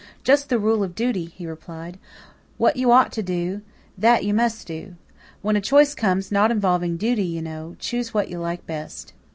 "Just 0.23 0.49
the 0.49 0.57
rule 0.57 0.81
of 0.81 0.95
duty," 0.95 1.25
he 1.25 1.45
replied. 1.45 1.99
"What 2.57 2.75
you 2.75 2.91
ought 2.91 3.11
to 3.11 3.21
do, 3.21 3.61
that 3.95 4.23
you 4.25 4.33
must 4.33 4.65
do. 4.65 4.81
Then 4.83 4.97
when 5.43 5.55
a 5.55 5.61
choice 5.61 5.93
comes, 5.93 6.31
not 6.31 6.49
involving 6.49 6.97
duty, 6.97 7.21
you 7.21 7.41
know, 7.43 7.75
choose 7.77 8.11
what 8.11 8.27
you 8.27 8.39
like 8.39 8.65
best." 8.65 9.13